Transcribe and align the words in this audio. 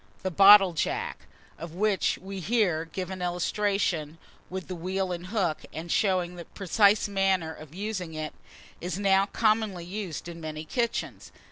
THE 0.23 0.31
BOTTLE 0.31 0.73
JACK, 0.73 1.27
of 1.59 1.75
which 1.75 2.17
we 2.19 2.39
here 2.39 2.85
give 2.85 3.11
an 3.11 3.21
illustration, 3.21 4.17
with 4.49 4.67
the 4.67 4.73
wheel 4.73 5.11
and 5.11 5.27
hook, 5.27 5.59
and 5.71 5.91
showing 5.91 6.37
the 6.37 6.45
precise 6.45 7.07
manner 7.07 7.53
of 7.53 7.75
using 7.75 8.15
it, 8.15 8.33
is 8.81 8.97
now 8.97 9.27
commonly 9.27 9.85
used 9.85 10.27
in 10.27 10.41
many 10.41 10.65
kitchens. 10.65 11.31